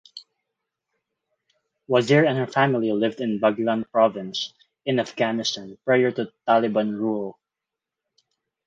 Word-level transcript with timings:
Wazir 1.87 2.25
and 2.25 2.35
her 2.35 2.47
family 2.47 2.91
lived 2.91 3.21
in 3.21 3.39
Baghlan 3.39 3.87
Province 3.91 4.51
in 4.83 4.99
Afghanistan 4.99 5.77
prior 5.85 6.09
to 6.09 6.33
Taliban 6.47 6.97
rule. 6.97 7.39